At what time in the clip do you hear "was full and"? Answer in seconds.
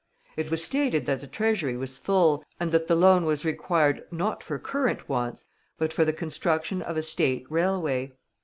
1.77-2.71